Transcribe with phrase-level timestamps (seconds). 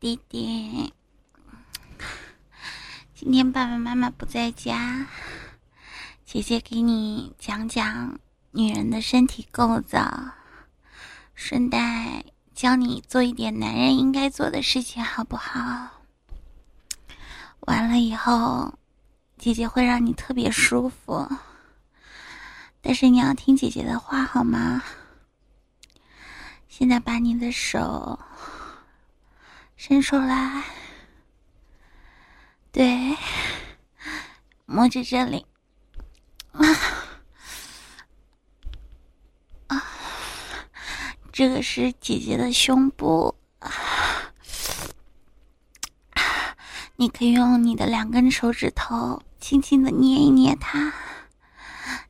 [0.00, 0.94] 弟弟，
[3.16, 5.08] 今天爸爸妈妈不在家，
[6.24, 8.20] 姐姐给你讲讲
[8.52, 10.30] 女人的身体构造，
[11.34, 12.24] 顺带
[12.54, 15.90] 教你做一点男人应该做的事情，好不好？
[17.58, 18.78] 完了以后，
[19.36, 21.28] 姐姐会让你特别舒服，
[22.80, 24.80] 但是你要听姐姐的话，好吗？
[26.68, 28.16] 现在把你的手
[29.80, 30.64] 伸出来，
[32.72, 33.16] 对，
[34.66, 35.46] 摸着这里，
[36.50, 36.66] 啊
[39.68, 39.84] 啊，
[41.32, 43.36] 这个是姐姐的胸部，
[46.96, 50.92] 你可以用你的两根手指头轻轻的捏一捏它，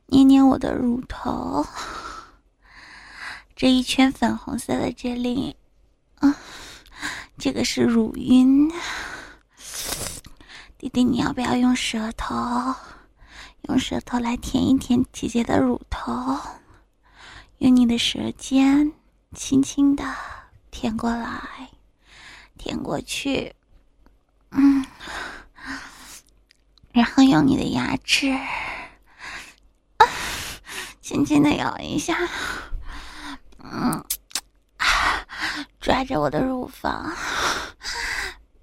[0.07, 1.67] 捏捏我的乳头。
[3.55, 5.55] 这一圈粉红色的这里，
[6.15, 6.35] 啊，
[7.39, 8.69] 这个是乳晕。
[10.77, 12.75] 弟弟，你要不要用舌头，
[13.63, 16.37] 用舌头来舔一舔姐姐的乳头？
[17.59, 18.91] 用你的舌尖
[19.33, 20.03] 轻轻的
[20.69, 21.69] 舔过来，
[22.57, 23.55] 舔过去，
[24.51, 24.85] 嗯，
[26.91, 28.31] 然后用你的牙齿，
[29.97, 30.07] 啊，
[31.01, 32.17] 轻轻的咬一下。
[33.59, 34.05] 嗯，
[35.89, 37.11] 抓着我的乳房，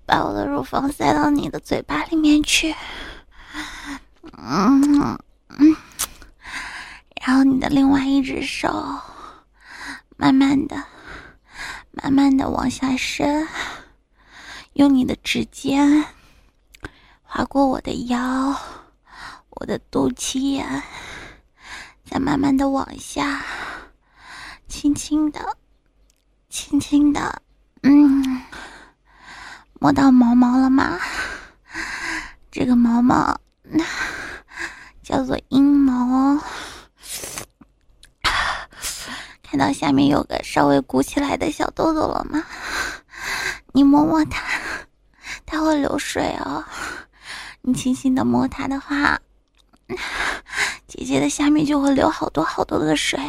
[0.07, 2.73] 把我的乳房塞到你的嘴巴里面去。
[4.39, 5.19] 嗯
[5.49, 5.77] 嗯，
[7.21, 8.69] 然后你的另外一只手，
[10.17, 10.81] 慢慢的、
[11.91, 13.49] 慢慢的往下伸，
[14.75, 16.05] 用你的指尖
[17.25, 18.57] 划过我的腰、
[19.51, 20.81] 我的肚脐眼，
[22.09, 23.45] 再慢慢的往下。
[24.69, 25.57] 轻轻的，
[26.57, 27.43] 轻轻的，
[27.83, 28.43] 嗯，
[29.79, 30.99] 摸到毛毛了吗？
[32.51, 33.39] 这个毛毛
[35.03, 36.41] 叫做阴毛，
[39.43, 42.43] 看到下面有个稍微鼓起来的小痘痘了吗？
[43.75, 44.43] 你摸摸它，
[45.45, 46.65] 它会流水哦。
[47.61, 49.21] 你轻轻的摸它的话，
[50.89, 53.21] 姐姐的下面就会流好多好多的水。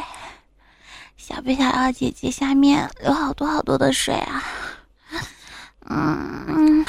[1.18, 4.44] 想不想要姐姐下面流好多好多的水啊？
[5.90, 6.86] 嗯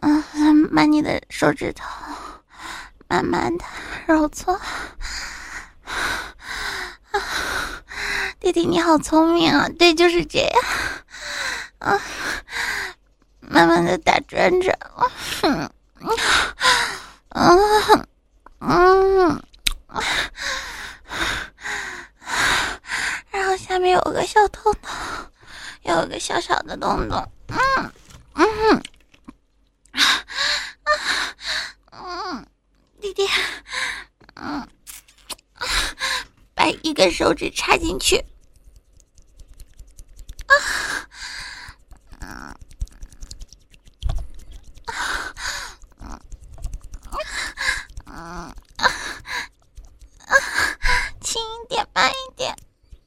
[0.00, 1.84] 嗯嗯，把你的手指头
[3.06, 3.64] 慢慢的
[4.06, 4.60] 揉搓。
[8.40, 9.68] 弟弟你好聪明啊！
[9.78, 10.50] 对，就是这样。
[11.78, 12.00] 啊，
[13.40, 14.76] 慢慢的打转转。
[15.42, 15.70] 嗯
[17.30, 18.06] 嗯
[18.60, 19.42] 嗯。
[23.30, 24.90] 然后下面有个小洞洞，
[25.84, 27.32] 有个小小的洞洞。
[27.48, 27.90] 嗯
[28.34, 28.82] 嗯
[31.92, 32.46] 嗯，
[33.00, 33.26] 弟弟，
[34.34, 34.68] 嗯，
[36.54, 38.22] 把一根手指插进去。
[40.46, 40.52] 啊
[42.20, 42.54] 嗯
[46.00, 46.20] 嗯
[48.06, 48.94] 嗯啊，
[51.22, 52.54] 轻一点，慢一点。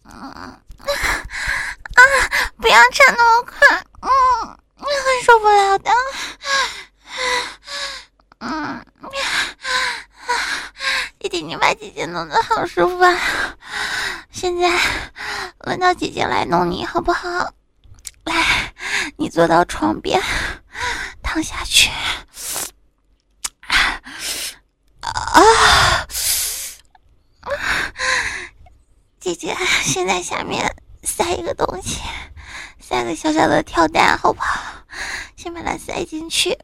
[0.06, 0.60] 嗯啊！
[2.58, 4.10] 不要插那么快，嗯，
[4.76, 4.88] 会
[5.24, 5.92] 受不了的。
[8.40, 8.86] 嗯，
[11.20, 13.16] 弟弟，你把姐姐弄得好舒服啊！
[14.32, 14.76] 现在
[15.60, 17.54] 轮到姐姐来弄你，好不好？
[18.24, 18.74] 来，
[19.18, 20.20] 你坐到床边，
[21.22, 21.92] 躺下去。
[23.68, 24.02] 啊！
[29.20, 32.02] 姐姐，先在下面塞一个东西，
[32.80, 34.74] 塞个小小的跳蛋，好不好？
[35.36, 36.58] 先把它塞进去，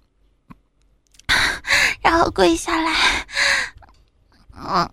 [2.02, 3.28] 然后跪下来，
[4.56, 4.92] 嗯，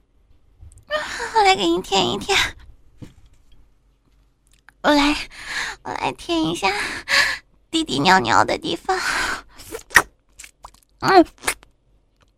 [1.50, 2.38] 来给你舔一舔，
[4.82, 5.16] 我来，
[5.82, 6.72] 我来舔一下
[7.72, 8.96] 弟弟尿尿的地方，
[11.00, 11.26] 嗯，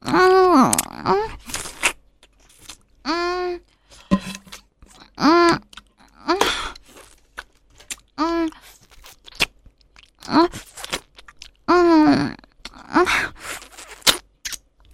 [0.01, 0.73] 嗯
[1.05, 1.31] 嗯
[3.03, 3.63] 嗯。
[5.17, 5.61] 嗯
[6.25, 6.41] 嗯
[8.17, 8.51] 嗯
[10.27, 10.51] 嗯
[11.67, 12.37] 嗯
[12.95, 13.07] 嗯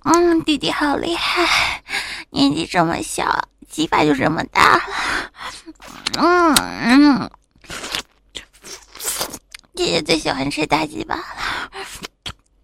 [0.03, 1.85] 嗯，弟弟好厉害，
[2.31, 3.49] 年纪这么小，
[3.79, 4.83] 鸡巴就这么大了。
[6.17, 7.31] 嗯嗯，
[9.77, 11.23] 姐姐最喜欢吃大鸡巴了。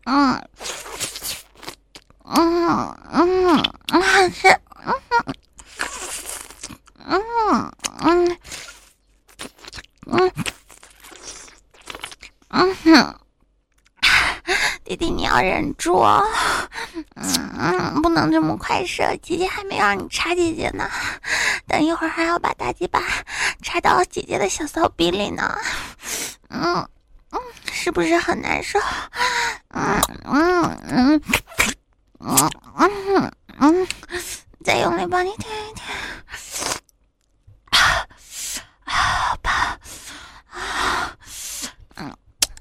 [0.06, 0.42] 嗯
[2.24, 3.62] 嗯嗯
[3.92, 4.48] 嗯，是
[4.84, 4.92] 嗯。
[7.06, 7.70] 嗯
[8.00, 8.36] 嗯
[12.48, 13.20] 嗯嗯。
[14.82, 16.53] 弟弟你要忍住，嗯嗯，不
[18.14, 20.88] 不能这么快射，姐姐还没让你插姐姐呢，
[21.66, 23.02] 等一会儿还要把大鸡巴
[23.60, 25.58] 插到姐姐的小骚逼里呢，
[26.48, 26.88] 嗯
[27.32, 27.40] 嗯，
[27.72, 28.78] 是不是很难受？
[29.70, 31.20] 嗯嗯嗯
[32.20, 33.88] 嗯嗯嗯嗯，
[34.64, 35.84] 再用力帮你舔一舔。
[38.84, 39.76] 好吧，
[40.52, 41.18] 啊，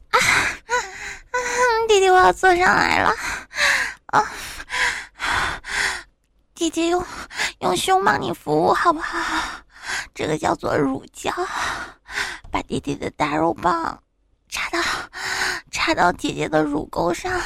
[0.10, 0.18] 啊，
[1.88, 3.14] 弟弟，我要坐上来了，
[4.08, 4.32] 啊，
[6.64, 7.06] 姐姐用
[7.60, 9.20] 用胸帮你服务好不好？
[10.16, 11.30] 这个叫做乳胶，
[12.50, 14.02] 把弟弟的大肉棒
[14.48, 14.80] 插到
[15.72, 17.42] 插到姐姐的乳沟上，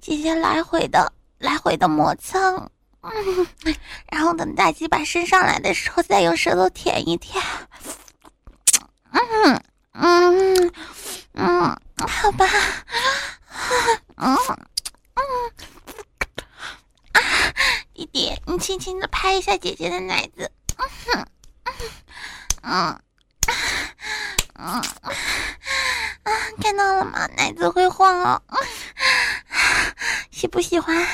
[0.00, 2.70] 姐姐来回的来回的磨蹭。
[3.02, 3.46] 嗯，
[4.10, 7.44] 然后等大鸡巴伸上来的时候，再用舌头舔一舔。
[9.12, 9.62] 嗯
[11.34, 11.76] 嗯，
[12.08, 12.46] 好吧。
[14.16, 14.36] 嗯
[15.14, 15.22] 嗯
[17.12, 17.20] 啊，
[17.92, 18.78] 弟弟，你轻
[19.50, 20.52] 轻的拍一下姐姐的奶子。
[20.76, 21.26] 嗯哼
[22.62, 23.00] 嗯
[24.54, 24.80] 嗯
[26.22, 27.26] 嗯，看到了吗？
[27.36, 28.40] 奶子会晃哦。
[30.30, 30.96] 喜不喜欢？
[30.96, 31.08] 啊！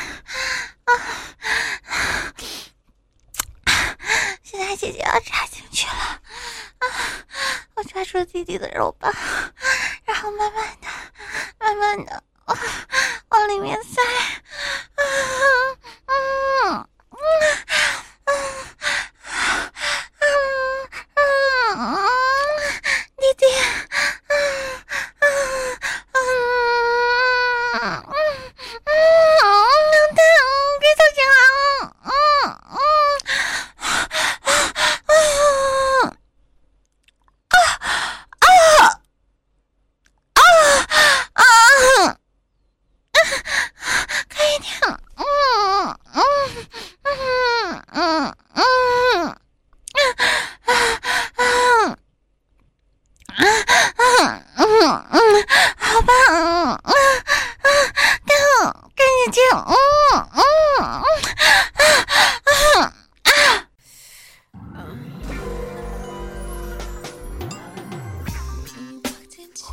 [4.43, 6.21] 现在姐姐要插进去了，
[6.79, 6.87] 啊！
[7.75, 9.11] 我抓住弟弟的肉棒，
[10.05, 10.87] 然后慢慢的、
[11.59, 12.59] 慢慢的往
[13.31, 14.03] 往里面塞，
[14.95, 15.03] 啊！
[16.09, 16.15] 嗯
[16.69, 16.87] 嗯
[18.27, 18.33] 嗯
[20.19, 20.27] 嗯
[21.07, 21.11] 嗯
[21.77, 21.79] 嗯，
[23.17, 23.45] 弟弟，
[24.29, 24.35] 嗯
[25.21, 25.25] 嗯嗯嗯
[25.87, 25.89] 嗯。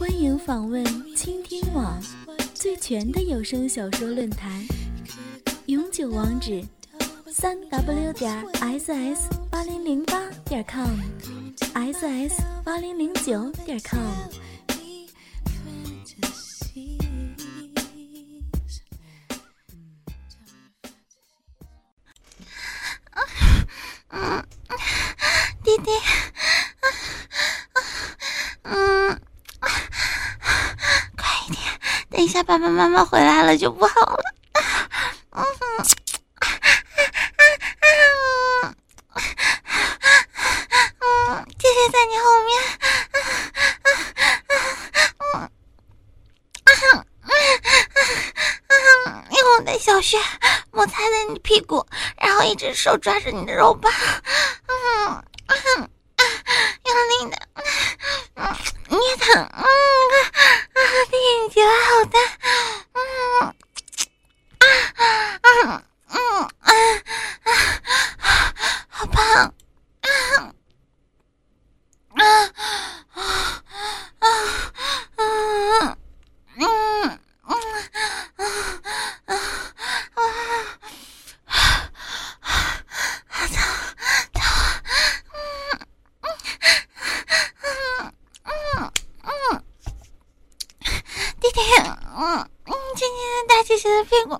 [0.03, 0.83] 欢迎访问
[1.15, 1.97] 倾听网，
[2.53, 4.51] 最全的有声小说论坛，
[5.67, 6.61] 永久网址：
[7.31, 14.42] 三 w 点 ss 八零零八点 com，ss 八零零九点 com。
[32.23, 34.23] 一下，爸爸妈妈回来了就不好了。
[35.31, 35.45] 嗯，
[40.99, 42.63] 嗯，姐姐在你后面。
[45.19, 45.51] 嗯，
[46.63, 47.05] 嗯，
[48.67, 48.73] 嗯，
[49.31, 50.17] 用我的小穴
[50.71, 51.85] 摩擦在你屁股，
[52.17, 53.91] 然后一只手抓着你的肉棒。
[54.67, 55.89] 嗯，嗯，
[56.85, 57.37] 用力的，
[58.35, 58.55] 嗯，
[58.87, 59.65] 捏疼，嗯。
[61.05, 62.17] 弟弟，你嘴巴好大，
[62.93, 63.01] 嗯，
[64.59, 64.65] 啊
[64.97, 65.03] 啊
[66.09, 66.17] 嗯嗯
[66.61, 67.45] 啊，
[68.89, 70.07] 好胖，啊
[72.11, 72.25] 啊
[73.13, 73.17] 啊
[74.19, 74.21] 啊
[75.17, 75.21] 啊
[76.47, 76.65] 嗯嗯
[77.43, 77.51] 啊
[79.65, 80.21] 啊啊！
[91.55, 94.39] 嗯嗯，今天的大姐姐的屁股，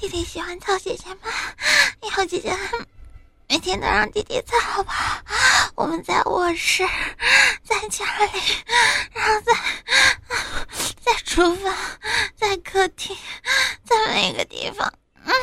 [0.00, 1.30] 弟弟喜欢操姐姐吗？
[2.00, 2.56] 以后姐姐
[3.50, 5.22] 每天都让弟弟操好不好？
[5.74, 6.88] 我们在卧室，
[7.62, 8.40] 在家里，
[9.12, 9.52] 然后在
[11.04, 11.74] 在厨房，
[12.34, 13.14] 在客厅，
[13.84, 14.90] 在每个地方，
[15.26, 15.34] 嗯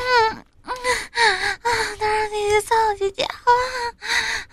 [0.64, 1.54] 嗯啊，
[2.00, 3.50] 都让弟弟操姐姐好不
[4.04, 4.47] 好！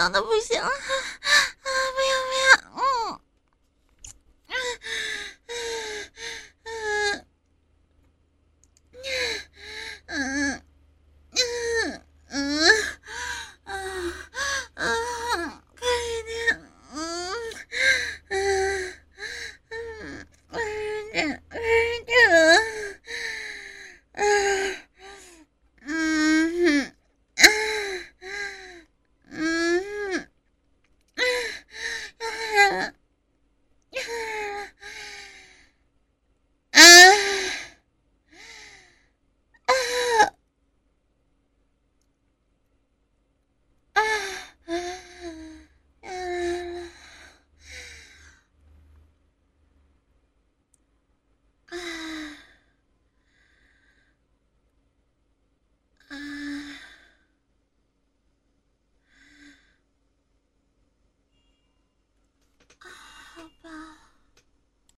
[0.00, 0.58] 痒的不行